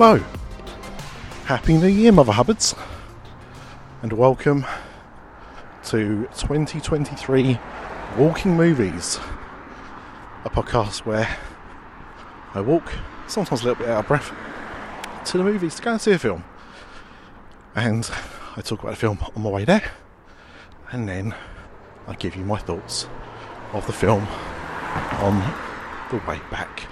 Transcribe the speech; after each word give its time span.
Hello. 0.00 0.18
Happy 1.46 1.76
New 1.76 1.88
Year, 1.88 2.12
Mother 2.12 2.30
Hubbards. 2.30 2.72
And 4.00 4.12
welcome 4.12 4.64
to 5.86 6.28
2023 6.36 7.58
Walking 8.16 8.56
Movies, 8.56 9.18
a 10.44 10.50
podcast 10.50 11.04
where 11.04 11.36
I 12.54 12.60
walk, 12.60 12.92
sometimes 13.26 13.62
a 13.62 13.64
little 13.64 13.84
bit 13.84 13.88
out 13.88 14.04
of 14.04 14.06
breath, 14.06 14.32
to 15.32 15.38
the 15.38 15.42
movies 15.42 15.74
to 15.74 15.82
go 15.82 15.90
and 15.90 16.00
see 16.00 16.12
a 16.12 16.18
film. 16.20 16.44
And 17.74 18.08
I 18.56 18.60
talk 18.60 18.80
about 18.80 18.90
the 18.90 18.98
film 18.98 19.18
on 19.34 19.42
my 19.42 19.50
way 19.50 19.64
there, 19.64 19.90
and 20.92 21.08
then 21.08 21.34
I 22.06 22.14
give 22.14 22.36
you 22.36 22.44
my 22.44 22.58
thoughts 22.58 23.08
of 23.72 23.84
the 23.88 23.92
film 23.92 24.28
on 25.18 25.54
the 26.12 26.18
way 26.18 26.40
back. 26.52 26.84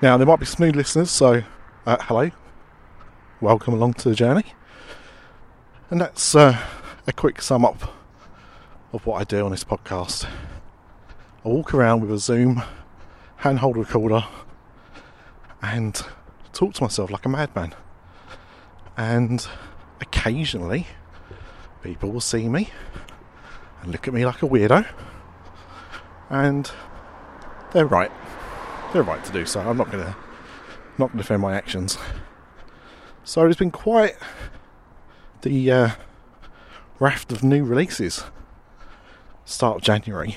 Now, 0.00 0.16
there 0.16 0.26
might 0.26 0.40
be 0.40 0.46
some 0.46 0.66
new 0.66 0.72
listeners, 0.72 1.10
so 1.10 1.42
uh, 1.86 1.98
hello, 2.00 2.30
welcome 3.42 3.74
along 3.74 3.92
to 3.92 4.08
the 4.08 4.14
journey. 4.14 4.54
And 5.90 6.00
that's 6.00 6.34
uh, 6.34 6.58
a 7.06 7.12
quick 7.12 7.42
sum 7.42 7.62
up 7.62 7.92
of 8.94 9.04
what 9.04 9.20
I 9.20 9.24
do 9.24 9.44
on 9.44 9.50
this 9.50 9.64
podcast. 9.64 10.26
I 11.44 11.48
walk 11.48 11.74
around 11.74 12.00
with 12.00 12.10
a 12.10 12.18
Zoom 12.18 12.62
handhold 13.36 13.76
recorder 13.76 14.24
and 15.60 15.94
talk 16.54 16.72
to 16.74 16.82
myself 16.82 17.10
like 17.10 17.26
a 17.26 17.28
madman. 17.28 17.74
And 18.96 19.46
occasionally, 20.00 20.86
people 21.82 22.10
will 22.10 22.22
see 22.22 22.48
me 22.48 22.70
and 23.82 23.92
look 23.92 24.08
at 24.08 24.14
me 24.14 24.24
like 24.24 24.42
a 24.42 24.48
weirdo, 24.48 24.86
and 26.30 26.70
they're 27.72 27.84
right. 27.84 28.12
They're 28.94 29.02
right 29.02 29.22
to 29.22 29.32
do 29.32 29.44
so. 29.44 29.60
I'm 29.60 29.76
not 29.76 29.90
going 29.90 30.04
to 30.04 30.16
not 30.98 31.12
to 31.12 31.16
defend 31.16 31.42
my 31.42 31.54
actions. 31.54 31.98
So 33.24 33.46
it's 33.46 33.58
been 33.58 33.70
quite 33.70 34.16
the 35.42 35.70
uh, 35.70 35.90
raft 36.98 37.32
of 37.32 37.42
new 37.42 37.64
releases. 37.64 38.24
Start 39.44 39.76
of 39.76 39.82
January, 39.82 40.36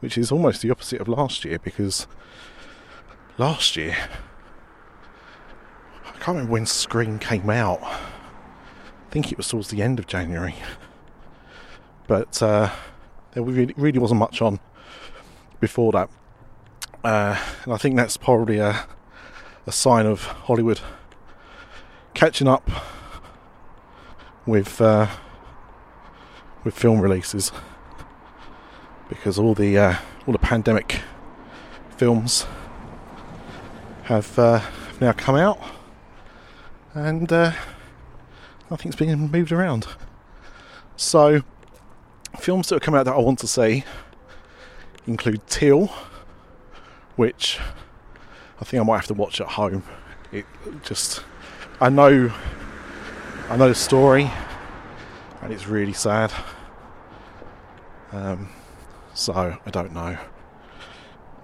which 0.00 0.18
is 0.18 0.30
almost 0.30 0.62
the 0.62 0.70
opposite 0.70 1.00
of 1.00 1.08
last 1.08 1.44
year 1.44 1.58
because 1.58 2.06
last 3.38 3.76
year 3.76 3.96
I 6.04 6.10
can't 6.18 6.28
remember 6.28 6.52
when 6.52 6.66
Scream 6.66 7.18
came 7.18 7.48
out. 7.48 7.82
I 7.82 9.10
think 9.10 9.32
it 9.32 9.38
was 9.38 9.48
towards 9.48 9.68
the 9.68 9.82
end 9.82 9.98
of 9.98 10.06
January, 10.06 10.56
but 12.06 12.42
uh, 12.42 12.70
there 13.32 13.42
really, 13.42 13.98
wasn't 13.98 14.20
much 14.20 14.42
on 14.42 14.60
before 15.60 15.92
that. 15.92 16.10
Uh, 17.04 17.38
and 17.64 17.72
I 17.72 17.76
think 17.76 17.96
that's 17.96 18.16
probably 18.16 18.58
a, 18.58 18.86
a 19.66 19.72
sign 19.72 20.06
of 20.06 20.22
Hollywood 20.22 20.80
catching 22.14 22.48
up 22.48 22.70
with 24.46 24.80
uh, 24.80 25.08
with 26.64 26.74
film 26.74 27.00
releases 27.00 27.52
because 29.08 29.38
all 29.38 29.54
the 29.54 29.76
uh, 29.78 29.96
all 30.26 30.32
the 30.32 30.38
pandemic 30.38 31.00
films 31.96 32.46
have, 34.04 34.38
uh, 34.38 34.60
now 35.00 35.12
come 35.12 35.34
out 35.34 35.58
and 36.94 37.32
uh, 37.32 37.52
nothing's 38.70 38.96
being 38.96 39.30
moved 39.30 39.50
around. 39.50 39.86
So 40.96 41.42
films 42.38 42.68
that 42.68 42.76
have 42.76 42.82
come 42.82 42.94
out 42.94 43.04
that 43.04 43.14
I 43.14 43.18
want 43.18 43.38
to 43.40 43.46
see 43.46 43.84
include 45.06 45.46
Till, 45.46 45.86
which 47.16 47.58
I 48.60 48.64
think 48.64 48.80
I 48.80 48.84
might 48.84 48.96
have 48.96 49.06
to 49.08 49.14
watch 49.14 49.40
at 49.40 49.48
home. 49.48 49.82
It 50.32 50.46
just, 50.82 51.22
I 51.80 51.88
know, 51.88 52.32
I 53.48 53.56
know 53.56 53.68
the 53.68 53.74
story, 53.74 54.30
and 55.42 55.52
it's 55.52 55.66
really 55.66 55.92
sad. 55.92 56.32
Um, 58.12 58.48
so 59.14 59.32
I 59.34 59.70
don't 59.70 59.92
know, 59.92 60.16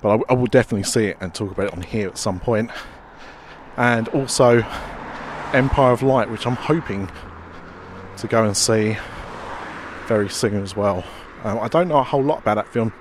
but 0.01 0.22
I, 0.28 0.34
will 0.34 0.47
definitely 0.47 0.84
see 0.84 1.06
it 1.06 1.19
and 1.21 1.34
talk 1.34 1.51
about 1.51 1.67
it 1.67 1.72
on 1.75 1.83
here 1.83 2.09
at 2.09 2.19
some 2.19 2.41
point. 2.41 2.71
And 3.77 4.09
also 4.09 4.65
Empire 5.53 5.93
of 5.93 6.03
Light, 6.03 6.31
which 6.31 6.47
I'm 6.47 6.56
hoping 6.56 7.11
to 8.19 8.27
go 8.27 8.45
and 8.45 8.56
see 8.56 8.97
very 10.06 10.28
soon 10.28 10.62
as 10.62 10.77
well. 10.77 11.05
Um, 11.45 11.59
I 11.59 11.69
don't 11.69 11.89
know 11.89 11.99
a 11.99 12.03
whole 12.03 12.22
lot 12.22 12.39
about 12.39 12.55
that 12.55 12.69
film, 12.69 12.93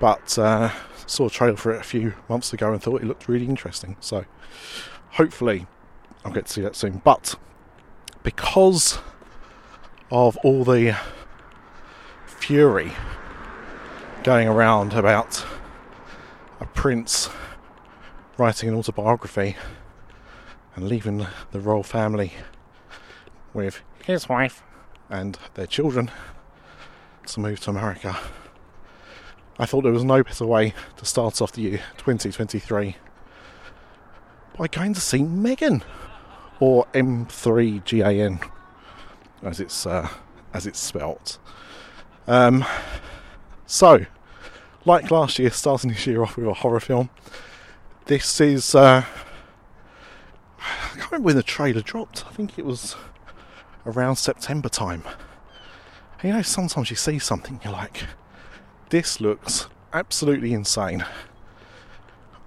but 0.00 0.38
uh, 0.38 0.70
saw 1.06 1.26
a 1.26 1.30
trailer 1.30 1.56
for 1.56 1.72
it 1.72 1.80
a 1.80 1.84
few 1.84 2.14
months 2.28 2.52
ago 2.52 2.72
and 2.72 2.82
thought 2.82 3.02
it 3.02 3.06
looked 3.06 3.28
really 3.28 3.46
interesting. 3.46 3.96
So 4.00 4.24
hopefully 5.12 5.66
I'll 6.24 6.32
get 6.32 6.46
to 6.46 6.52
see 6.52 6.60
that 6.62 6.76
soon. 6.76 7.00
But 7.04 7.36
because 8.22 8.98
of 10.10 10.36
all 10.38 10.64
the 10.64 10.96
fury 12.26 12.92
going 14.22 14.48
around 14.48 14.92
about 14.92 15.44
a 16.60 16.66
prince 16.66 17.28
writing 18.38 18.68
an 18.68 18.74
autobiography 18.74 19.56
and 20.74 20.88
leaving 20.88 21.26
the 21.52 21.60
royal 21.60 21.82
family 21.82 22.34
with 23.54 23.82
his 24.04 24.28
wife 24.28 24.62
and 25.08 25.38
their 25.54 25.66
children 25.66 26.10
to 27.26 27.40
move 27.40 27.60
to 27.60 27.70
America. 27.70 28.16
I 29.58 29.66
thought 29.66 29.82
there 29.82 29.92
was 29.92 30.04
no 30.04 30.22
better 30.22 30.44
way 30.44 30.74
to 30.96 31.04
start 31.04 31.40
off 31.40 31.52
the 31.52 31.62
year 31.62 31.80
2023 31.98 32.96
by 34.58 34.66
going 34.68 34.94
to 34.94 35.00
see 35.00 35.22
Megan 35.22 35.82
or 36.60 36.86
M3GAN 36.92 38.50
as 39.42 39.60
it's 39.60 39.86
uh, 39.86 40.08
as 40.52 40.66
it's 40.66 40.78
spelt. 40.78 41.38
Um, 42.26 42.64
so, 43.66 44.06
like 44.84 45.10
last 45.10 45.38
year, 45.38 45.50
starting 45.50 45.90
this 45.90 46.06
year 46.06 46.22
off 46.22 46.36
with 46.36 46.46
a 46.46 46.54
horror 46.54 46.80
film. 46.80 47.10
This 48.06 48.40
is 48.40 48.74
uh, 48.74 49.04
I 50.58 50.98
can't 50.98 51.10
remember 51.10 51.26
when 51.26 51.36
the 51.36 51.42
trailer 51.42 51.80
dropped. 51.80 52.24
I 52.26 52.32
think 52.32 52.58
it 52.58 52.64
was 52.64 52.96
around 53.84 54.16
September 54.16 54.68
time. 54.68 55.02
And 56.20 56.30
you 56.30 56.32
know, 56.32 56.42
sometimes 56.42 56.90
you 56.90 56.96
see 56.96 57.18
something, 57.18 57.60
you're 57.62 57.72
like, 57.72 58.04
this 58.90 59.20
looks 59.20 59.66
absolutely 59.92 60.52
insane. 60.52 61.04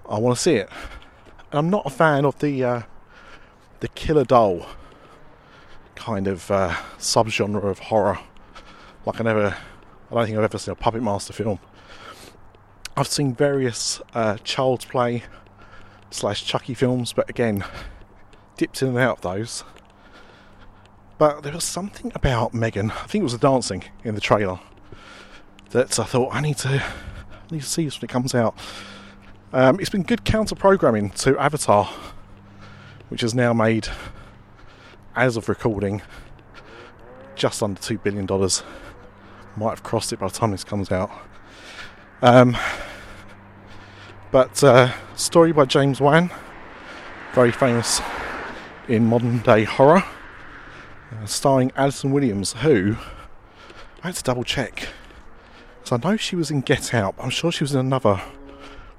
I 0.10 0.18
want 0.18 0.36
to 0.38 0.42
see 0.42 0.56
it. 0.56 0.70
And 1.52 1.60
I'm 1.60 1.70
not 1.70 1.86
a 1.86 1.90
fan 1.90 2.26
of 2.26 2.40
the 2.40 2.64
uh, 2.64 2.82
the 3.80 3.88
killer 3.90 4.24
doll 4.24 4.66
kind 5.96 6.28
of 6.28 6.50
uh, 6.50 6.76
subgenre 6.98 7.64
of 7.64 7.80
horror. 7.80 8.20
Like 9.06 9.20
I 9.20 9.24
never, 9.24 9.56
I 10.12 10.16
don't 10.16 10.26
think 10.26 10.38
I've 10.38 10.44
ever 10.44 10.58
seen 10.58 10.72
a 10.72 10.76
Puppet 10.76 11.04
Master 11.04 11.34
film. 11.34 11.60
I've 12.96 13.08
seen 13.08 13.34
various 13.34 14.02
uh, 14.14 14.38
Child's 14.44 14.86
Play 14.86 15.24
slash 16.12 16.46
Chucky 16.46 16.74
films, 16.74 17.14
but 17.14 17.30
again, 17.30 17.64
dipped 18.58 18.82
in 18.82 18.90
and 18.90 18.98
out 18.98 19.18
of 19.18 19.22
those. 19.22 19.64
But 21.18 21.44
there 21.44 21.54
was 21.54 21.66
something 21.66 22.12
about 22.16 22.54
Megan. 22.54 22.92
I 22.92 23.08
think 23.08 23.22
it 23.22 23.24
was 23.24 23.34
the 23.34 23.40
dancing 23.40 23.84
in 24.04 24.16
the 24.16 24.22
trailer 24.22 24.60
that 25.72 26.00
I 26.00 26.04
thought 26.04 26.34
I 26.34 26.42
need 26.42 26.58
to 26.58 26.84
I 26.84 27.52
need 27.52 27.62
to 27.62 27.68
see 27.68 27.86
this 27.86 28.00
when 28.00 28.10
it 28.10 28.12
comes 28.12 28.36
out. 28.36 28.56
Um, 29.52 29.80
it's 29.80 29.90
been 29.90 30.04
good 30.04 30.24
counter 30.26 30.56
programming 30.56 31.10
to 31.12 31.38
Avatar, 31.40 31.90
which 33.10 33.22
has 33.22 33.34
now 33.34 33.54
made, 33.54 33.88
as 35.16 35.38
of 35.38 35.50
recording, 35.50 36.02
just 37.36 37.64
under 37.64 37.80
two 37.82 37.98
billion 37.98 38.26
dollars. 38.26 38.64
Might 39.58 39.72
have 39.72 39.84
crossed 39.84 40.14
it 40.14 40.20
by 40.20 40.28
the 40.28 40.34
time 40.34 40.52
this 40.52 40.64
comes 40.64 40.92
out. 40.92 41.10
Um, 42.22 42.56
but 44.32 44.64
uh, 44.64 44.92
story 45.16 45.52
by 45.52 45.66
James 45.66 46.00
Wan, 46.00 46.30
very 47.34 47.52
famous 47.52 48.02
in 48.88 49.06
modern 49.06 49.40
day 49.40 49.64
horror 49.64 50.04
uh, 51.12 51.26
starring 51.26 51.72
Allison 51.76 52.12
Williams, 52.12 52.54
who 52.54 52.98
I 54.04 54.08
had 54.08 54.16
to 54.16 54.24
double 54.24 54.44
check. 54.44 54.90
So 55.90 55.96
I 55.96 56.08
know 56.08 56.18
she 56.18 56.36
was 56.36 56.52
in 56.52 56.62
Get 56.62 56.94
Out. 56.94 57.16
I'm 57.18 57.32
sure 57.32 57.52
she 57.52 57.64
was 57.64 57.74
in 57.74 57.80
another 57.80 58.22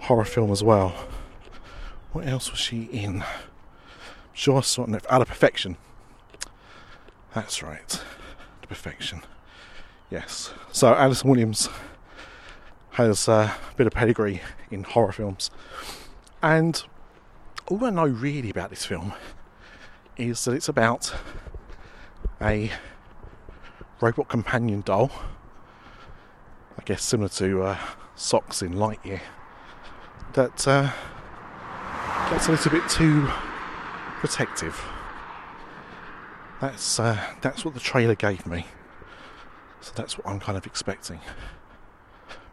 horror 0.01 0.25
film 0.25 0.51
as 0.51 0.65
well. 0.65 0.93
What 2.11 2.27
else 2.27 2.51
was 2.51 2.59
she 2.59 2.87
in? 2.87 3.23
I'm 3.23 3.29
sure 4.33 4.59
I 4.59 4.63
saw 4.63 4.93
it 4.93 5.07
Out 5.09 5.23
of 5.23 5.29
Perfection. 5.29 5.77
That's 7.33 7.63
right. 7.63 7.89
The 8.63 8.67
Perfection. 8.67 9.23
Yes. 10.11 10.53
So 10.73 10.93
Allison 10.93 11.31
Williams 11.31 11.69
has 12.95 13.29
a 13.29 13.55
bit 13.77 13.87
of 13.87 13.93
pedigree 13.93 14.43
in 14.73 14.83
horror 14.83 15.13
films. 15.13 15.49
And 16.43 16.83
all 17.69 17.85
I 17.85 17.91
know 17.91 18.07
really 18.07 18.51
about 18.51 18.71
this 18.71 18.85
film 18.85 19.13
is 20.17 20.45
that 20.45 20.55
it's 20.55 20.69
about 20.69 21.15
a 22.43 22.73
robot 24.01 24.27
companion 24.27 24.81
doll. 24.81 25.13
Guess 26.91 27.05
similar 27.05 27.29
to 27.29 27.63
uh, 27.63 27.79
Sox 28.17 28.63
in 28.63 28.73
Lightyear. 28.73 29.21
That 30.33 30.67
uh, 30.67 30.91
gets 32.31 32.49
a 32.49 32.51
little 32.51 32.73
bit 32.73 32.89
too 32.89 33.29
protective. 34.19 34.85
That's 36.61 36.99
uh, 36.99 37.17
that's 37.43 37.65
what 37.65 37.75
the 37.75 37.81
trailer 37.81 38.17
gave 38.17 38.45
me. 38.45 38.67
So 39.81 39.93
that's 39.95 40.19
what 40.19 40.27
I'm 40.27 40.41
kind 40.41 40.59
of 40.59 40.67
expecting. 40.67 41.21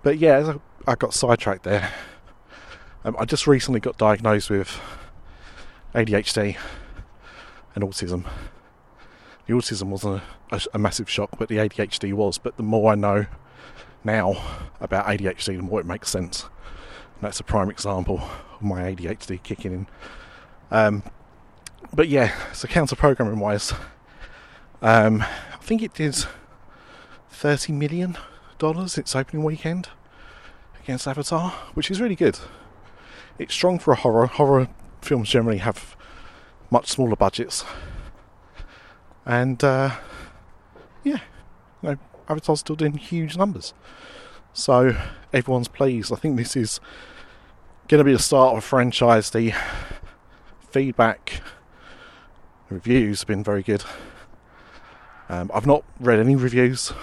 But 0.04 0.20
yeah, 0.20 0.54
I, 0.86 0.92
I 0.92 0.94
got 0.94 1.16
sidetracked 1.16 1.64
there. 1.64 1.92
Um, 3.04 3.16
I 3.18 3.26
just 3.26 3.48
recently 3.48 3.80
got 3.80 3.98
diagnosed 3.98 4.52
with 4.52 4.80
ADHD 5.96 6.58
and 7.74 7.84
autism. 7.84 8.24
The 9.48 9.54
autism 9.54 9.88
wasn't 9.88 10.22
a, 10.52 10.56
a, 10.56 10.62
a 10.76 10.78
massive 10.78 11.10
shock, 11.10 11.40
but 11.40 11.50
the 11.50 11.56
ADHD 11.56 12.14
was. 12.14 12.38
But 12.38 12.58
the 12.58 12.62
more 12.62 12.92
I 12.92 12.96
know 12.96 13.26
now 14.08 14.42
about 14.82 15.06
ADHD, 15.06 15.50
and 15.50 15.64
more 15.64 15.80
it 15.80 15.86
makes 15.86 16.10
sense. 16.10 16.44
And 16.44 17.22
that's 17.22 17.40
a 17.40 17.44
prime 17.44 17.70
example 17.70 18.22
of 18.56 18.62
my 18.64 18.82
ADHD 18.82 19.44
kicking 19.44 19.72
in. 19.72 19.88
Um, 20.72 21.04
but 21.94 22.08
yeah, 22.08 22.34
so 22.54 22.68
counter 22.68 22.96
programming 22.96 23.40
wise, 23.40 23.74
um, 24.82 25.22
I 25.22 25.58
think 25.62 25.84
it 25.84 25.94
did 25.94 26.26
thirty 27.30 27.72
million 27.72 28.18
dollars 28.58 28.98
its 28.98 29.16
opening 29.16 29.44
weekend 29.44 29.90
against 30.82 31.08
Avatar, 31.08 31.52
which 31.76 31.92
is 31.92 32.02
really 32.02 32.16
good. 32.16 32.40
It's 33.38 33.54
strong 33.54 33.78
for 33.78 33.92
a 33.92 33.96
horror. 33.96 34.26
Horror 34.26 34.68
films 35.02 35.30
generally 35.30 35.60
have 35.60 35.96
much 36.72 36.88
smaller 36.88 37.16
budgets, 37.16 37.64
and 39.26 39.64
uh, 39.64 39.92
yeah, 41.04 41.20
you 41.82 41.90
know, 41.90 41.98
Avatar's 42.30 42.60
still 42.60 42.76
doing 42.76 42.98
huge 42.98 43.38
numbers. 43.38 43.74
So 44.54 44.98
everyone's 45.34 45.68
pleased. 45.68 46.12
I 46.12 46.16
think 46.16 46.38
this 46.38 46.56
is 46.56 46.80
going 47.88 48.00
to 48.00 48.04
be 48.04 48.14
the 48.14 48.20
start 48.20 48.54
of 48.54 48.58
a 48.60 48.62
franchise. 48.62 49.30
The 49.30 49.54
feedback, 50.72 51.42
reviews 52.70 53.22
have 53.22 53.28
been 53.28 53.44
very 53.44 53.64
good. 53.64 53.84
Um, 55.30 55.52
I've 55.54 55.68
not 55.68 55.84
read 56.00 56.20
any 56.20 56.36
reviews, 56.36 56.94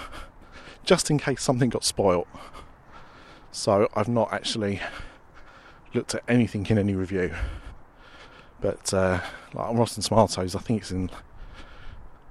just 0.84 1.10
in 1.10 1.18
case 1.18 1.42
something 1.42 1.70
got 1.70 1.84
spoilt. 1.84 2.28
So 3.52 3.88
I've 3.94 4.08
not 4.08 4.32
actually 4.32 4.80
looked 5.94 6.14
at 6.14 6.22
anything 6.26 6.66
in 6.66 6.78
any 6.78 6.94
review. 6.94 7.34
But 8.60 8.92
uh, 8.92 9.20
like 9.52 9.68
on 9.68 9.76
Rotten 9.76 10.02
Tomatoes, 10.02 10.56
I 10.56 10.58
think 10.58 10.82
it's 10.82 10.90
in 10.90 11.10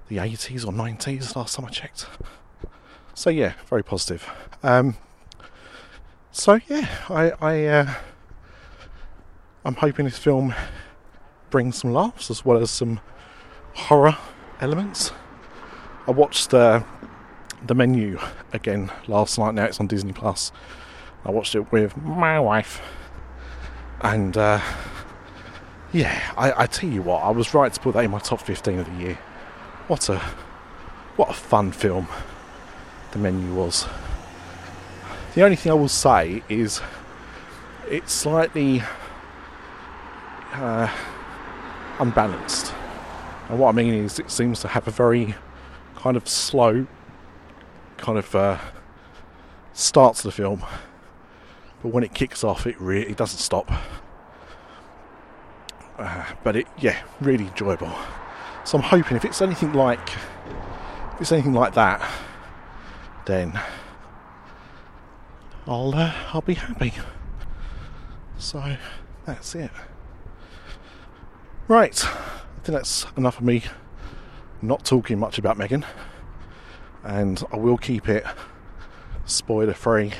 the 0.10 0.18
80s 0.18 0.66
or 0.66 0.74
90s 0.74 1.36
last 1.36 1.56
time 1.56 1.66
I 1.66 1.70
checked. 1.70 2.08
So 3.16 3.30
yeah, 3.30 3.54
very 3.68 3.84
positive. 3.84 4.28
Um, 4.64 4.96
so 6.32 6.60
yeah, 6.68 6.90
I, 7.10 7.32
I 7.40 7.66
uh, 7.66 7.94
I'm 9.64 9.76
hoping 9.76 10.06
this 10.06 10.18
film 10.18 10.56
brings 11.52 11.78
some 11.78 11.94
laughs 11.94 12.32
as 12.32 12.44
well 12.44 12.58
as 12.58 12.72
some 12.72 13.00
horror 13.76 14.18
elements. 14.60 15.12
I 16.08 16.12
watched 16.12 16.54
uh, 16.56 16.84
the 17.66 17.76
menu 17.76 18.20
again 18.52 18.92
last 19.08 19.38
night. 19.38 19.54
Now 19.54 19.66
it's 19.66 19.80
on 19.80 19.88
Disney 19.88 20.14
Plus. 20.14 20.52
I 21.24 21.30
watched 21.30 21.54
it 21.54 21.72
with 21.72 21.96
my 21.96 22.40
wife, 22.40 22.82
and 24.02 24.36
uh, 24.36 24.60
yeah, 25.92 26.34
I, 26.36 26.64
I 26.64 26.66
tell 26.66 26.90
you 26.90 27.04
what, 27.04 27.24
I 27.24 27.30
was 27.30 27.54
right 27.54 27.72
to 27.72 27.80
put 27.80 27.94
that 27.94 28.04
in 28.04 28.12
my 28.12 28.20
top 28.20 28.42
15 28.42 28.80
of 28.80 28.86
the 28.88 29.04
year. 29.04 29.20
What 29.88 30.10
a 30.10 30.18
what 31.16 31.30
a 31.30 31.34
fun 31.34 31.72
film 31.72 32.08
the 33.14 33.20
menu 33.20 33.54
was. 33.54 33.88
The 35.36 35.44
only 35.44 35.56
thing 35.56 35.72
I 35.72 35.76
will 35.76 35.88
say 35.88 36.44
is 36.50 36.82
it's 37.90 38.12
slightly 38.12 38.84
uh, 40.52 40.90
unbalanced. 42.00 42.74
And 43.50 43.60
what 43.60 43.70
I 43.70 43.72
mean 43.72 43.94
is, 43.94 44.20
it 44.20 44.30
seems 44.30 44.60
to 44.62 44.68
have 44.68 44.88
a 44.88 44.92
very 44.92 45.36
kind 45.96 46.18
of 46.18 46.28
slow 46.28 46.88
kind 47.98 48.18
of 48.18 48.36
uh, 48.36 48.58
start 49.74 50.18
to 50.18 50.24
the 50.24 50.32
film, 50.32 50.64
but 51.82 51.90
when 51.90 52.04
it 52.04 52.14
kicks 52.14 52.44
off, 52.44 52.68
it 52.68 52.80
really 52.80 53.14
doesn't 53.14 53.40
stop. 53.40 53.72
Uh, 55.98 56.26
but 56.44 56.56
it, 56.56 56.68
yeah, 56.80 57.02
really 57.22 57.48
enjoyable. 57.48 57.92
So 58.66 58.78
I'm 58.78 58.84
hoping 58.84 59.18
if 59.18 59.26
it's 59.26 59.42
anything 59.42 59.74
like, 59.74 60.10
if 60.10 61.22
it's 61.22 61.32
anything 61.32 61.54
like 61.54 61.74
that, 61.76 62.02
then 63.26 63.60
I'll 65.68 65.94
uh, 65.96 66.14
I'll 66.34 66.42
be 66.42 66.56
happy. 66.56 66.94
So 68.38 68.76
that's 69.26 69.56
it. 69.56 69.72
Right, 71.68 72.04
I 72.06 72.60
think 72.64 72.78
that's 72.78 73.06
enough 73.16 73.38
of 73.38 73.46
me 73.46 73.64
not 74.62 74.84
talking 74.84 75.20
much 75.20 75.38
about 75.38 75.58
Megan, 75.58 75.86
and 77.04 77.42
I 77.52 77.58
will 77.58 77.78
keep 77.78 78.10
it 78.10 78.26
spoiler 79.26 79.74
free 79.74 80.12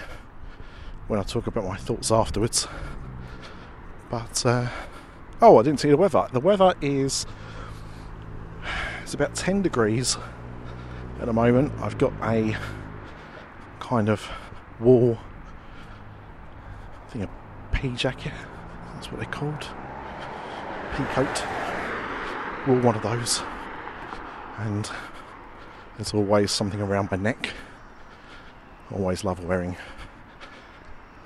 when 1.08 1.20
I 1.20 1.24
talk 1.24 1.48
about 1.48 1.66
my 1.66 1.76
thoughts 1.76 2.12
afterwards. 2.12 2.68
But 4.10 4.46
uh, 4.46 4.70
oh, 5.42 5.60
I 5.60 5.64
didn't 5.64 5.80
see 5.80 5.90
the 5.90 5.98
weather. 5.98 6.28
The 6.32 6.40
weather 6.40 6.74
is 6.82 7.26
it's 9.02 9.14
about 9.14 9.36
10 9.36 9.62
degrees 9.62 10.18
at 11.20 11.26
the 11.26 11.34
moment. 11.34 11.74
I've 11.82 11.98
got 11.98 12.14
a 12.24 12.56
kind 13.84 14.10
of 14.10 14.28
wool, 14.80 15.20
I 17.06 17.12
think 17.12 17.26
a 17.26 17.76
pea 17.76 17.90
jacket. 17.90 18.32
That's 18.94 19.12
what 19.12 19.20
they're 19.20 19.30
called 19.30 19.68
pea 20.96 21.04
coat. 21.14 21.44
Wore 22.66 22.80
one 22.80 22.96
of 22.96 23.04
those, 23.04 23.44
and 24.60 24.90
there's 25.98 26.14
always 26.14 26.50
something 26.50 26.82
around 26.82 27.12
my 27.12 27.18
neck. 27.18 27.50
Always 28.90 29.26
love 29.26 29.44
wearing 29.44 29.76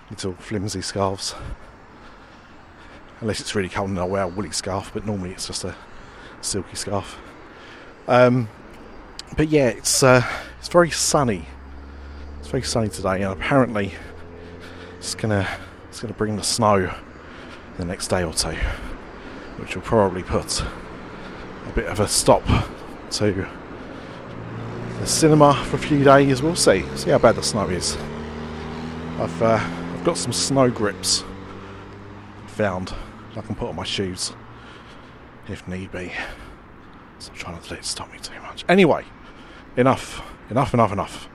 little 0.09 0.33
flimsy 0.33 0.81
scarves. 0.81 1.35
Unless 3.21 3.39
it's 3.39 3.53
really 3.53 3.69
cold 3.69 3.89
and 3.89 3.99
I'll 3.99 4.09
wear 4.09 4.23
a 4.23 4.27
woolly 4.27 4.51
scarf, 4.51 4.91
but 4.93 5.05
normally 5.05 5.31
it's 5.31 5.45
just 5.45 5.63
a 5.63 5.75
silky 6.41 6.75
scarf. 6.75 7.19
Um, 8.07 8.49
but 9.35 9.49
yeah, 9.49 9.67
it's 9.67 10.01
uh, 10.01 10.23
it's 10.59 10.69
very 10.69 10.89
sunny. 10.89 11.45
It's 12.47 12.51
very 12.53 12.63
sunny 12.63 12.87
today, 12.87 13.23
and 13.23 13.33
apparently 13.33 13.91
it's 14.97 15.15
gonna 15.15 15.45
it's 15.89 15.99
gonna 15.99 16.13
bring 16.13 16.37
the 16.37 16.43
snow 16.43 16.95
the 17.75 17.83
next 17.83 18.07
day 18.07 18.23
or 18.23 18.31
two 18.31 18.55
which 19.57 19.75
will 19.75 19.81
probably 19.81 20.23
put 20.23 20.61
a 20.61 21.71
bit 21.75 21.87
of 21.87 21.99
a 21.99 22.07
stop 22.07 22.45
to 23.11 23.45
the 24.97 25.05
cinema 25.05 25.55
for 25.65 25.75
a 25.75 25.79
few 25.79 26.05
days. 26.05 26.41
We'll 26.41 26.55
see. 26.55 26.85
See 26.95 27.09
how 27.09 27.17
bad 27.17 27.35
the 27.35 27.43
snow 27.43 27.67
is. 27.67 27.97
I've 29.19 29.41
uh, 29.43 29.59
I've 29.61 30.05
got 30.05 30.15
some 30.15 30.31
snow 30.31 30.71
grips 30.71 31.25
found 32.45 32.95
I 33.35 33.41
can 33.41 33.55
put 33.55 33.67
on 33.67 33.75
my 33.75 33.83
shoes 33.83 34.31
if 35.49 35.67
need 35.67 35.91
be. 35.91 36.13
So 37.19 37.29
I'm 37.29 37.37
trying 37.37 37.61
to 37.61 37.69
let 37.71 37.79
it 37.79 37.83
stop 37.83 38.09
me 38.09 38.19
too 38.19 38.39
much. 38.41 38.63
Anyway, 38.69 39.03
enough, 39.75 40.21
enough, 40.49 40.73
enough, 40.73 40.93
enough. 40.93 41.27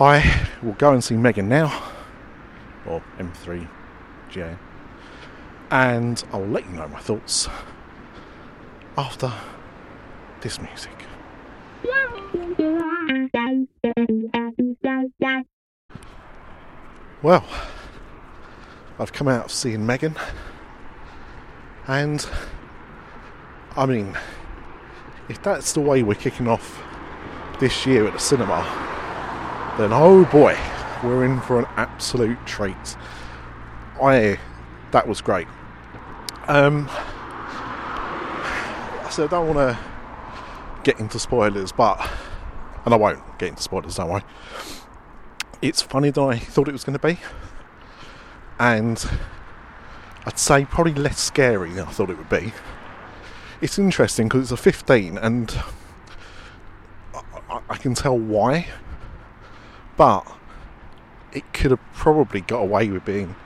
I 0.00 0.46
will 0.62 0.74
go 0.74 0.92
and 0.92 1.02
see 1.02 1.16
Megan 1.16 1.48
now, 1.48 1.82
or 2.86 3.02
M3GA 3.18 4.58
and 5.70 6.24
I'll 6.32 6.46
let 6.46 6.64
you 6.66 6.72
know 6.72 6.88
my 6.88 7.00
thoughts 7.00 7.48
after 8.96 9.32
this 10.40 10.60
music. 10.60 10.92
Well, 17.22 17.44
I've 18.98 19.12
come 19.12 19.28
out 19.28 19.46
of 19.46 19.52
seeing 19.52 19.84
Megan, 19.84 20.14
and 21.86 22.26
I 23.76 23.86
mean, 23.86 24.16
if 25.28 25.42
that's 25.42 25.72
the 25.72 25.80
way 25.80 26.02
we're 26.02 26.14
kicking 26.14 26.48
off 26.48 26.82
this 27.60 27.86
year 27.86 28.06
at 28.06 28.12
the 28.12 28.20
cinema, 28.20 28.64
then 29.78 29.92
oh 29.92 30.24
boy, 30.24 30.58
we're 31.04 31.24
in 31.24 31.40
for 31.40 31.60
an 31.60 31.66
absolute 31.76 32.44
treat. 32.46 32.96
I 34.02 34.38
that 34.90 35.06
was 35.06 35.20
great. 35.20 35.46
Um, 36.48 36.88
so 39.10 39.24
I 39.24 39.28
don't 39.28 39.54
want 39.54 39.58
to 39.58 39.78
get 40.82 40.98
into 40.98 41.18
spoilers, 41.18 41.72
but 41.72 42.10
and 42.84 42.92
I 42.92 42.96
won't 42.96 43.38
get 43.38 43.50
into 43.50 43.62
spoilers, 43.62 43.96
don't 43.96 44.08
worry. 44.08 44.22
It's 45.62 45.82
funny 45.82 46.10
than 46.10 46.24
I 46.24 46.38
thought 46.38 46.68
it 46.68 46.72
was 46.72 46.84
going 46.84 46.98
to 46.98 47.06
be, 47.06 47.18
and 48.58 49.04
I'd 50.26 50.38
say 50.38 50.64
probably 50.64 50.94
less 50.94 51.20
scary 51.20 51.70
than 51.70 51.86
I 51.86 51.90
thought 51.90 52.10
it 52.10 52.18
would 52.18 52.28
be. 52.28 52.52
It's 53.60 53.78
interesting 53.78 54.28
because 54.28 54.42
it's 54.42 54.52
a 54.52 54.56
15, 54.56 55.18
and 55.18 55.56
I, 57.50 57.60
I 57.70 57.76
can 57.76 57.94
tell 57.94 58.18
why, 58.18 58.68
but 59.98 60.26
it 61.34 61.52
could 61.52 61.70
have 61.70 61.92
probably 61.92 62.40
got 62.40 62.60
away 62.60 62.88
with 62.88 63.04
being 63.04 63.36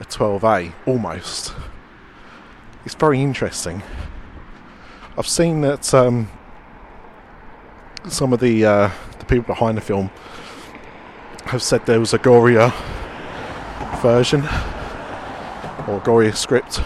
a 0.00 0.04
12A 0.04 0.72
almost 0.86 1.54
it's 2.84 2.94
very 2.94 3.20
interesting. 3.20 3.82
I've 5.18 5.28
seen 5.28 5.60
that 5.62 5.92
um, 5.92 6.30
some 8.08 8.32
of 8.32 8.40
the 8.40 8.64
uh, 8.64 8.90
the 9.18 9.24
people 9.26 9.54
behind 9.54 9.76
the 9.76 9.82
film 9.82 10.10
have 11.44 11.62
said 11.62 11.84
there 11.86 12.00
was 12.00 12.14
a 12.14 12.18
gorier 12.18 12.72
version 14.00 14.40
or 15.86 16.00
gorier 16.00 16.34
script 16.34 16.80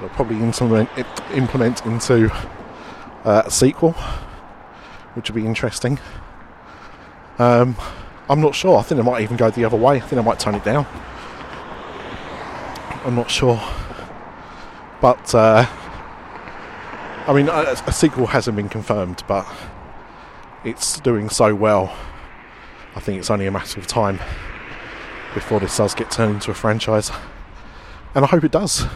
they'll 0.00 0.08
probably 0.10 0.36
implement, 0.36 0.88
implement 1.32 1.84
into 1.86 2.30
uh, 3.24 3.42
a 3.46 3.50
sequel, 3.50 3.92
which 5.14 5.30
would 5.30 5.36
be 5.36 5.46
interesting. 5.46 5.98
Um, 7.38 7.76
I'm 8.28 8.40
not 8.40 8.54
sure. 8.54 8.78
I 8.78 8.82
think 8.82 9.00
they 9.00 9.04
might 9.04 9.22
even 9.22 9.36
go 9.36 9.50
the 9.50 9.64
other 9.64 9.76
way. 9.76 9.96
I 9.96 10.00
think 10.00 10.20
I 10.20 10.24
might 10.24 10.38
tone 10.38 10.54
it 10.54 10.64
down. 10.64 10.86
I'm 13.04 13.14
not 13.14 13.30
sure. 13.30 13.60
But, 15.00 15.34
uh, 15.34 15.66
I 17.26 17.32
mean, 17.34 17.48
a, 17.48 17.74
a, 17.86 17.92
sequel 17.92 18.26
hasn't 18.28 18.56
been 18.56 18.70
confirmed, 18.70 19.22
but 19.28 19.46
it's 20.64 21.00
doing 21.00 21.28
so 21.28 21.54
well. 21.54 21.94
I 22.96 23.00
think 23.00 23.18
it's 23.18 23.30
only 23.30 23.46
a 23.46 23.50
matter 23.50 23.78
of 23.78 23.86
time 23.86 24.18
before 25.34 25.60
this 25.60 25.76
does 25.76 25.94
get 25.94 26.10
turned 26.10 26.36
into 26.36 26.50
a 26.50 26.54
franchise. 26.54 27.10
And 28.14 28.24
I 28.24 28.28
hope 28.28 28.44
it 28.44 28.52
does. 28.52 28.86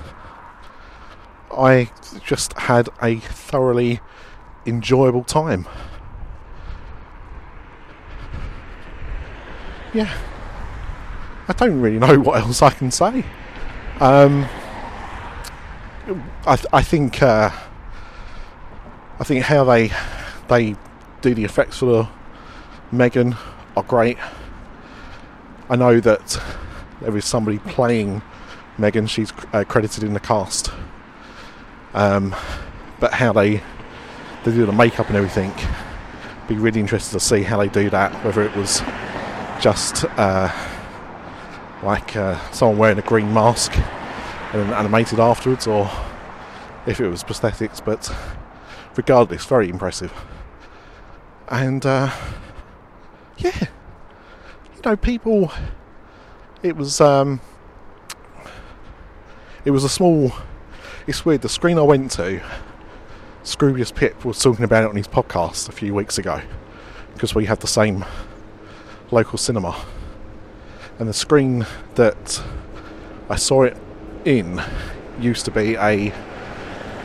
I 1.52 1.90
just 2.24 2.52
had 2.54 2.88
a 3.02 3.16
thoroughly 3.16 4.00
enjoyable 4.64 5.24
time. 5.24 5.66
Yeah. 9.94 10.12
I 11.48 11.52
don't 11.54 11.80
really 11.80 11.98
know 11.98 12.18
what 12.20 12.42
else 12.42 12.60
I 12.62 12.70
can 12.70 12.90
say. 12.90 13.24
Um, 14.00 14.46
I, 16.46 16.58
I 16.72 16.82
think 16.82 17.22
uh, 17.22 17.50
I 19.18 19.24
think 19.24 19.44
how 19.44 19.64
they 19.64 19.90
they 20.48 20.76
do 21.20 21.34
the 21.34 21.44
effects 21.44 21.78
for 21.78 22.08
Megan 22.92 23.36
are 23.76 23.82
great. 23.82 24.18
I 25.70 25.76
know 25.76 26.00
that 26.00 26.40
there 27.00 27.16
is 27.16 27.24
somebody 27.24 27.58
playing 27.58 28.22
Megan. 28.76 29.06
She's 29.06 29.32
uh, 29.52 29.64
credited 29.64 30.04
in 30.04 30.12
the 30.12 30.20
cast. 30.20 30.70
Um, 31.94 32.36
but 33.00 33.14
how 33.14 33.32
they 33.32 33.62
they 34.44 34.52
do 34.52 34.66
the 34.66 34.72
makeup 34.72 35.08
and 35.08 35.16
everything, 35.16 35.52
be 36.46 36.56
really 36.56 36.80
interested 36.80 37.12
to 37.12 37.20
see 37.20 37.42
how 37.42 37.56
they 37.58 37.68
do 37.68 37.90
that. 37.90 38.12
Whether 38.24 38.42
it 38.42 38.54
was 38.54 38.80
just 39.60 40.04
uh, 40.16 40.50
like 41.82 42.16
uh, 42.16 42.38
someone 42.50 42.78
wearing 42.78 42.98
a 42.98 43.02
green 43.02 43.32
mask 43.32 43.76
and 44.52 44.70
animated 44.72 45.20
afterwards, 45.20 45.66
or 45.66 45.90
if 46.86 47.00
it 47.00 47.08
was 47.08 47.24
prosthetics. 47.24 47.84
But 47.84 48.14
regardless, 48.96 49.44
very 49.44 49.68
impressive. 49.68 50.12
And 51.48 51.84
uh, 51.84 52.10
yeah, 53.38 53.66
you 54.74 54.80
know, 54.84 54.96
people. 54.96 55.52
It 56.60 56.76
was 56.76 57.00
um, 57.00 57.40
it 59.64 59.70
was 59.70 59.84
a 59.84 59.88
small 59.88 60.32
it's 61.08 61.24
weird. 61.24 61.40
The 61.40 61.48
screen 61.48 61.78
I 61.78 61.82
went 61.82 62.10
to, 62.12 62.42
Scroobius 63.42 63.94
Pip 63.94 64.26
was 64.26 64.38
talking 64.38 64.64
about 64.64 64.84
it 64.84 64.90
on 64.90 64.96
his 64.96 65.08
podcast 65.08 65.68
a 65.68 65.72
few 65.72 65.94
weeks 65.94 66.18
ago 66.18 66.42
because 67.14 67.34
we 67.34 67.46
had 67.46 67.60
the 67.60 67.66
same 67.66 68.04
local 69.10 69.38
cinema. 69.38 69.76
And 70.98 71.08
the 71.08 71.14
screen 71.14 71.66
that 71.94 72.42
I 73.30 73.36
saw 73.36 73.62
it 73.62 73.76
in 74.24 74.60
used 75.20 75.44
to 75.46 75.50
be 75.50 75.76
a 75.76 76.12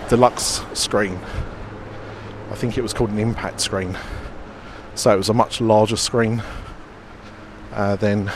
deluxe 0.10 0.62
screen. 0.74 1.19
I 2.51 2.55
think 2.55 2.77
it 2.77 2.81
was 2.81 2.93
called 2.93 3.10
an 3.10 3.19
impact 3.19 3.62
screen. 3.62 3.98
So 4.95 5.13
it 5.13 5.17
was 5.17 5.29
a 5.29 5.33
much 5.33 5.60
larger 5.62 5.98
screen 5.98 6.43
uh, 7.72 7.95
than 7.95 8.31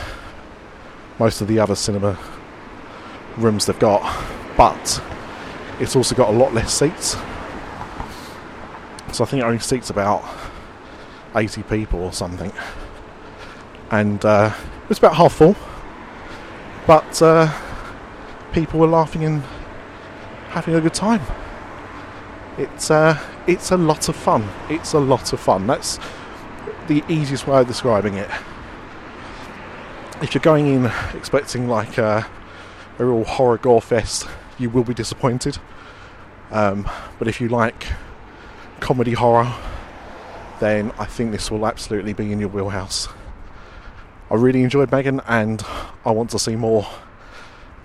most 1.18 1.40
of 1.40 1.48
the 1.48 1.58
other 1.58 1.74
cinema 1.74 2.18
rooms 3.36 3.66
they've 3.66 3.78
got. 3.78 4.02
But 4.56 5.02
it's 5.78 5.94
also 5.94 6.14
got 6.14 6.30
a 6.30 6.36
lot 6.36 6.52
less 6.52 6.72
seats. 6.72 7.16
So 9.12 9.24
I 9.24 9.26
think 9.26 9.42
it 9.42 9.46
only 9.46 9.60
seats 9.60 9.90
about 9.90 10.24
80 11.34 11.62
people 11.64 12.00
or 12.00 12.12
something. 12.12 12.52
And 13.90 14.24
uh, 14.24 14.52
it's 14.90 14.98
about 14.98 15.16
half 15.16 15.34
full. 15.34 15.56
But 16.86 17.20
uh, 17.22 17.52
people 18.52 18.80
were 18.80 18.86
laughing 18.86 19.24
and 19.24 19.42
having 20.50 20.74
a 20.74 20.80
good 20.80 20.94
time. 20.94 21.22
It's 22.56 22.90
uh, 22.90 23.18
it's 23.46 23.70
a 23.70 23.76
lot 23.76 24.08
of 24.08 24.16
fun. 24.16 24.48
It's 24.68 24.92
a 24.92 24.98
lot 24.98 25.32
of 25.32 25.40
fun. 25.40 25.66
That's 25.66 25.98
the 26.88 27.04
easiest 27.08 27.46
way 27.46 27.60
of 27.60 27.66
describing 27.66 28.14
it. 28.14 28.28
If 30.22 30.34
you're 30.34 30.42
going 30.42 30.66
in 30.66 30.90
expecting 31.14 31.68
like 31.68 31.98
a, 31.98 32.26
a 32.98 33.04
real 33.04 33.24
horror 33.24 33.58
gore 33.58 33.82
fest, 33.82 34.26
you 34.58 34.70
will 34.70 34.82
be 34.82 34.94
disappointed. 34.94 35.58
Um, 36.50 36.88
but 37.18 37.28
if 37.28 37.40
you 37.40 37.48
like 37.48 37.86
comedy 38.80 39.12
horror, 39.12 39.52
then 40.60 40.92
I 40.98 41.04
think 41.04 41.30
this 41.30 41.50
will 41.50 41.66
absolutely 41.66 42.12
be 42.14 42.32
in 42.32 42.40
your 42.40 42.48
wheelhouse. 42.48 43.08
I 44.30 44.34
really 44.34 44.62
enjoyed 44.62 44.92
Megan 44.92 45.20
and 45.26 45.64
I 46.04 46.10
want 46.10 46.30
to 46.30 46.38
see 46.38 46.54
more. 46.54 46.86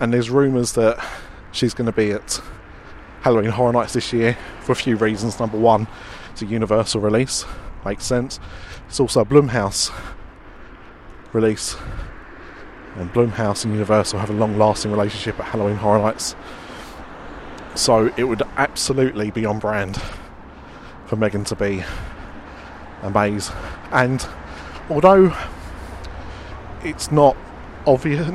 And 0.01 0.13
there's 0.13 0.29
rumours 0.29 0.73
that 0.73 1.03
she's 1.53 1.73
going 1.73 1.85
to 1.85 1.93
be 1.93 2.11
at 2.11 2.41
Halloween 3.21 3.51
Horror 3.51 3.71
Nights 3.71 3.93
this 3.93 4.11
year 4.11 4.37
for 4.59 4.73
a 4.73 4.75
few 4.75 4.97
reasons. 4.97 5.39
Number 5.39 5.57
one, 5.57 5.87
it's 6.31 6.41
a 6.41 6.45
Universal 6.45 6.99
release, 6.99 7.45
makes 7.85 8.03
sense. 8.03 8.41
It's 8.89 8.99
also 8.99 9.21
a 9.21 9.25
Blumhouse 9.25 9.89
release. 11.31 11.77
And 12.97 13.09
Blumhouse 13.13 13.63
and 13.63 13.73
Universal 13.73 14.19
have 14.19 14.29
a 14.29 14.33
long 14.33 14.57
lasting 14.57 14.91
relationship 14.91 15.39
at 15.39 15.45
Halloween 15.45 15.77
Horror 15.77 15.99
Nights. 15.99 16.35
So 17.75 18.13
it 18.17 18.25
would 18.25 18.43
absolutely 18.57 19.31
be 19.31 19.45
on 19.45 19.59
brand 19.59 20.01
for 21.05 21.15
Megan 21.15 21.45
to 21.45 21.55
be 21.55 21.85
a 23.01 23.09
maze. 23.09 23.49
And 23.91 24.27
although 24.89 25.33
it's 26.83 27.11
not 27.11 27.35
obvious, 27.85 28.27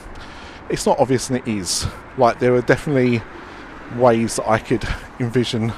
it's 0.68 0.86
not 0.86 0.98
obvious 0.98 1.30
and 1.30 1.38
it 1.38 1.48
is. 1.48 1.86
Like 2.16 2.38
there 2.38 2.54
are 2.54 2.62
definitely 2.62 3.22
ways 3.96 4.36
that 4.36 4.48
I 4.48 4.58
could 4.58 4.84
envision 5.20 5.72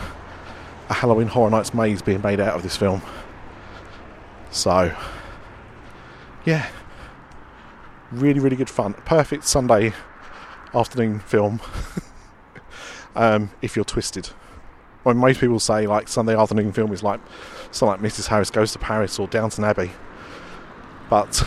a 0.89 0.95
Halloween 0.95 1.29
Horror 1.29 1.51
Nights 1.51 1.75
maze 1.75 2.03
being 2.03 2.23
made 2.23 2.41
out 2.41 2.55
of 2.55 2.63
this 2.63 2.77
film. 2.77 3.03
So, 4.51 4.97
yeah, 6.45 6.69
really, 8.11 8.41
really 8.41 8.57
good 8.57 8.71
fun. 8.71 8.95
Perfect 9.05 9.45
Sunday 9.45 9.93
afternoon 10.75 11.21
film. 11.21 11.61
um, 13.17 13.51
if 13.63 13.77
you're 13.77 13.85
twisted. 13.85 14.31
When 15.03 15.17
most 15.19 15.41
people 15.41 15.61
say 15.61 15.87
like 15.87 16.09
Sunday 16.09 16.37
afternoon 16.37 16.73
film 16.73 16.93
is 16.93 17.03
like 17.03 17.21
something 17.71 18.03
like 18.03 18.13
Mrs. 18.13 18.27
Harris 18.27 18.51
Goes 18.51 18.73
to 18.73 18.79
Paris 18.79 19.19
or 19.19 19.29
Downton 19.29 19.65
Abbey, 19.65 19.93
but 21.09 21.47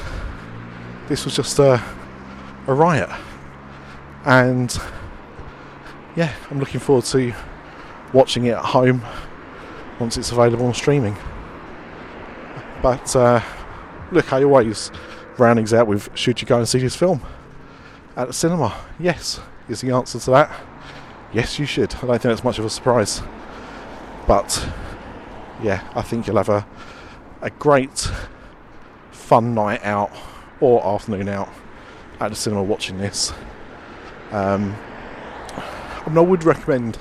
this 1.10 1.26
was 1.26 1.36
just 1.36 1.60
a, 1.60 1.84
a 2.68 2.74
riot, 2.74 3.10
and 4.24 4.80
yeah, 6.16 6.34
I'm 6.50 6.60
looking 6.60 6.80
forward 6.80 7.04
to 7.06 7.34
watching 8.14 8.46
it 8.46 8.52
at 8.52 8.64
home 8.64 9.04
once 10.00 10.18
it's 10.18 10.32
available 10.32 10.66
on 10.66 10.74
streaming. 10.74 11.18
But 12.82 13.14
uh, 13.16 13.42
look, 14.14 14.32
I 14.32 14.44
always 14.44 14.92
roundings 15.38 15.74
out 15.74 15.88
with 15.88 16.10
should 16.18 16.42
you 16.42 16.48
go 16.48 16.58
and 16.58 16.68
see 16.68 16.80
this 16.80 16.96
film 16.96 17.22
at 18.16 18.28
the 18.28 18.34
cinema? 18.34 18.74
Yes, 18.98 19.42
is 19.68 19.82
the 19.82 19.92
answer 19.92 20.20
to 20.20 20.32
that 20.32 20.52
yes, 21.34 21.60
you 21.60 21.66
should. 21.66 21.94
I 21.96 22.00
don't 22.00 22.10
think 22.10 22.24
that's 22.24 22.44
much 22.44 22.60
of 22.60 22.66
a 22.66 22.70
surprise. 22.70 23.22
But 24.28 24.68
yeah, 25.62 25.88
I 25.96 26.02
think 26.02 26.28
you'll 26.28 26.38
have 26.38 26.50
a, 26.50 26.66
a 27.42 27.50
great 27.52 28.10
fun 29.12 29.54
night 29.54 29.84
out 29.84 30.12
or 30.62 30.86
afternoon 30.86 31.30
out 31.30 31.50
at 32.20 32.30
the 32.30 32.36
cinema 32.36 32.64
watching 32.64 32.98
this. 32.98 33.32
Um, 34.32 34.76
I, 35.56 36.04
mean, 36.08 36.18
I 36.18 36.22
would 36.22 36.44
recommend 36.44 36.98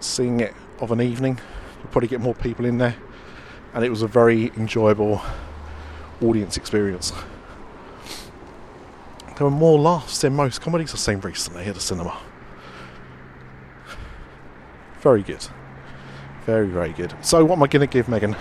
seeing 0.00 0.40
it 0.40 0.54
of 0.80 0.90
an 0.90 1.00
evening. 1.00 1.38
You'll 1.78 1.90
probably 1.90 2.08
get 2.08 2.20
more 2.20 2.34
people 2.34 2.64
in 2.64 2.78
there, 2.78 2.96
and 3.74 3.84
it 3.84 3.90
was 3.90 4.02
a 4.02 4.08
very 4.08 4.52
enjoyable 4.56 5.20
audience 6.22 6.56
experience. 6.56 7.12
There 9.36 9.44
were 9.44 9.50
more 9.50 9.78
laughs 9.78 10.20
than 10.20 10.34
most 10.34 10.60
comedies 10.60 10.92
I've 10.92 10.98
seen 10.98 11.20
recently 11.20 11.64
at 11.64 11.74
the 11.74 11.80
cinema. 11.80 12.18
Very 15.00 15.22
good. 15.22 15.46
Very, 16.44 16.66
very 16.66 16.92
good. 16.92 17.14
So, 17.20 17.44
what 17.44 17.56
am 17.56 17.62
I 17.62 17.68
going 17.68 17.86
to 17.86 17.92
give 17.92 18.08
Megan 18.08 18.34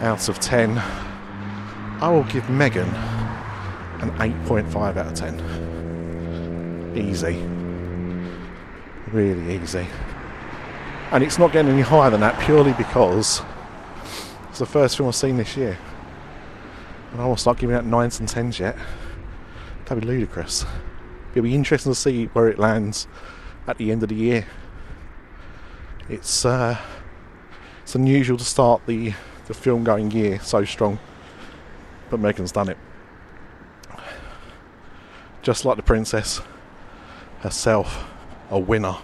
out 0.00 0.28
of 0.28 0.40
10? 0.40 0.82
I 2.00 2.10
will 2.10 2.24
give 2.24 2.48
Megan 2.48 2.88
an 4.00 4.10
8.5 4.18 4.96
out 4.96 5.06
of 5.08 5.14
10. 5.14 6.94
Easy. 6.96 7.42
Really 9.12 9.56
easy. 9.56 9.86
And 11.10 11.24
it's 11.24 11.38
not 11.38 11.52
getting 11.52 11.72
any 11.72 11.82
higher 11.82 12.10
than 12.10 12.20
that 12.20 12.38
purely 12.40 12.72
because 12.74 13.42
it's 14.48 14.58
the 14.60 14.66
first 14.66 14.96
film 14.96 15.08
I've 15.08 15.16
seen 15.16 15.38
this 15.38 15.56
year. 15.56 15.78
And 17.12 17.20
I 17.20 17.26
won't 17.26 17.40
start 17.40 17.58
giving 17.58 17.74
out 17.74 17.84
nines 17.84 18.20
and 18.20 18.28
tens 18.28 18.60
yet. 18.60 18.76
That'd 19.86 20.02
be 20.02 20.06
ludicrous. 20.06 20.66
It'll 21.32 21.42
be 21.42 21.54
interesting 21.54 21.92
to 21.92 21.98
see 21.98 22.26
where 22.26 22.48
it 22.48 22.58
lands 22.58 23.08
at 23.66 23.78
the 23.78 23.90
end 23.90 24.02
of 24.02 24.08
the 24.10 24.14
year. 24.14 24.46
It's 26.08 26.44
uh, 26.44 26.78
it's 27.82 27.94
unusual 27.94 28.38
to 28.38 28.44
start 28.44 28.82
the 28.86 29.14
the 29.46 29.54
film 29.54 29.84
going 29.84 30.10
year 30.10 30.38
so 30.40 30.64
strong, 30.64 30.98
but 32.10 32.20
Megan's 32.20 32.52
done 32.52 32.68
it. 32.68 32.78
Just 35.42 35.64
like 35.64 35.76
the 35.76 35.82
princess 35.82 36.40
herself, 37.40 38.04
a 38.50 38.58
winner 38.58 38.96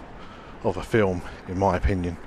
of 0.63 0.77
a 0.77 0.83
film, 0.83 1.21
in 1.47 1.57
my 1.57 1.77
opinion. 1.77 2.17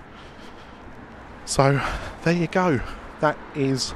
So 1.44 1.80
there 2.25 2.35
you 2.35 2.47
go. 2.47 2.80
That 3.20 3.38
is 3.54 3.94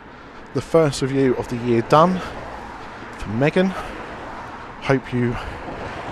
the 0.55 0.61
first 0.61 1.03
review 1.03 1.35
of 1.37 1.49
the 1.49 1.57
year 1.57 1.83
done 1.83 2.21
for 3.19 3.29
Megan. 3.29 3.69
Hope 4.83 5.13
you 5.13 5.37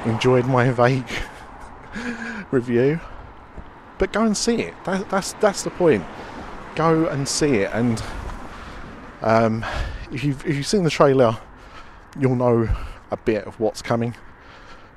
enjoyed 0.05 0.47
my 0.47 0.71
vague 0.71 1.11
review. 2.51 3.01
But 3.99 4.13
go 4.13 4.25
and 4.25 4.37
see 4.37 4.57
it. 4.63 4.75
That, 4.85 5.11
that's 5.11 5.35
that's 5.35 5.63
the 5.63 5.71
point. 5.71 6.05
Go 6.75 7.07
and 7.07 7.29
see 7.29 7.57
it. 7.57 7.71
And 7.73 8.03
um, 9.23 9.65
if 10.13 10.25
you've 10.25 10.45
if 10.47 10.57
you've 10.57 10.67
seen 10.67 10.85
the 10.85 10.91
trailer, 10.91 11.39
you'll 12.19 12.37
know 12.37 12.69
a 13.11 13.17
bit 13.17 13.45
of 13.45 13.59
what's 13.61 13.83
coming. 13.83 14.15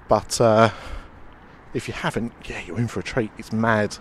But 0.07 0.39
uh, 0.41 0.69
if 1.73 1.87
you 1.87 1.93
haven't, 1.93 2.33
yeah, 2.45 2.61
you're 2.65 2.77
in 2.77 2.87
for 2.87 2.99
a 2.99 3.03
treat. 3.03 3.31
It's 3.37 3.51
mad, 3.51 3.97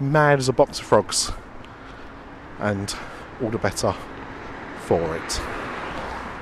mad 0.00 0.38
as 0.38 0.48
a 0.48 0.52
box 0.52 0.78
of 0.78 0.86
frogs, 0.86 1.32
and 2.58 2.94
all 3.42 3.50
the 3.50 3.58
better 3.58 3.94
for 4.82 5.16
it. 5.16 5.40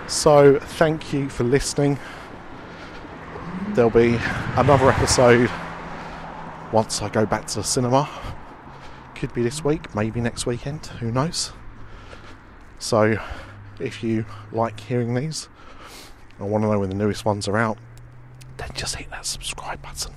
So, 0.09 0.59
thank 0.61 1.13
you 1.13 1.29
for 1.29 1.45
listening. 1.45 1.99
There'll 3.71 3.91
be 3.91 4.19
another 4.57 4.89
episode 4.91 5.51
once 6.73 7.03
I 7.03 7.09
go 7.09 7.27
back 7.27 7.47
to 7.49 7.57
the 7.57 7.65
cinema. 7.65 8.09
Could 9.17 9.35
be 9.35 9.43
this 9.43 9.65
week, 9.65 9.95
maybe 9.95 10.21
next 10.21 10.47
weekend, 10.47 10.87
who 10.87 11.11
knows. 11.11 11.53
So, 12.79 13.19
if 13.81 14.03
you 14.03 14.25
like 14.53 14.79
hearing 14.81 15.15
these 15.15 15.49
and 16.39 16.51
want 16.51 16.65
to 16.65 16.71
know 16.71 16.79
when 16.79 16.89
the 16.89 16.97
newest 16.97 17.25
ones 17.25 17.49
are 17.49 17.57
out, 17.57 17.79
then 18.57 18.71
just 18.75 18.97
hit 18.97 19.11
that 19.11 19.27
subscribe 19.27 19.83
button. 19.83 20.15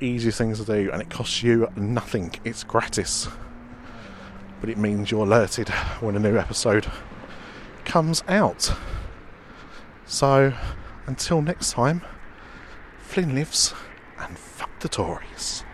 Easiest 0.00 0.38
things 0.38 0.58
to 0.58 0.64
do, 0.64 0.90
and 0.92 1.00
it 1.00 1.10
costs 1.10 1.42
you 1.42 1.68
nothing, 1.76 2.34
it's 2.44 2.64
gratis. 2.64 3.28
But 4.60 4.70
it 4.70 4.78
means 4.78 5.10
you're 5.10 5.24
alerted 5.24 5.68
when 6.00 6.16
a 6.16 6.20
new 6.20 6.36
episode 6.36 6.90
comes 7.84 8.22
out. 8.28 8.72
So, 10.06 10.52
until 11.06 11.42
next 11.42 11.72
time, 11.72 12.02
Flynn 12.98 13.34
lives 13.34 13.74
and 14.18 14.38
fuck 14.38 14.80
the 14.80 14.88
Tories. 14.88 15.64